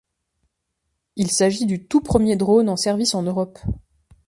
[1.15, 3.59] Il s'agit du tout premier drone en service en Europe.